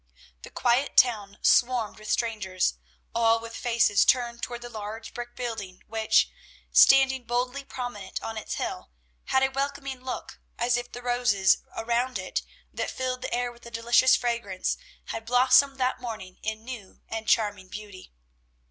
The 0.41 0.49
quiet 0.49 0.97
town 0.97 1.37
swarmed 1.43 1.99
with 1.99 2.09
strangers, 2.09 2.73
all 3.13 3.39
with 3.39 3.55
faces 3.55 4.03
turned 4.03 4.41
toward 4.41 4.63
the 4.63 4.67
large 4.67 5.13
brick 5.13 5.35
building 5.35 5.83
which, 5.85 6.31
standing 6.71 7.25
boldly 7.25 7.63
prominent 7.63 8.19
on 8.23 8.35
its 8.35 8.55
hill, 8.55 8.89
had 9.25 9.43
a 9.43 9.51
welcoming 9.51 9.99
look, 10.03 10.39
as 10.57 10.75
if 10.75 10.91
the 10.91 11.03
roses 11.03 11.59
around 11.77 12.17
it, 12.17 12.41
that 12.73 12.89
filled 12.89 13.21
the 13.21 13.31
air 13.31 13.51
with 13.51 13.61
their 13.61 13.71
delicious 13.71 14.15
fragrance, 14.15 14.75
had 15.09 15.23
blossomed 15.23 15.77
that 15.77 16.01
morning 16.01 16.39
in 16.41 16.65
new 16.65 17.01
and 17.07 17.27
charming 17.27 17.67
beauty. 17.67 18.11